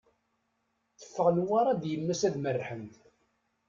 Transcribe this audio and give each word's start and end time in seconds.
Teffeɣ 0.99 1.27
Newwara 1.31 1.73
d 1.81 1.83
yemma-s 1.91 2.21
ad 2.27 2.35
merrḥent. 2.39 2.95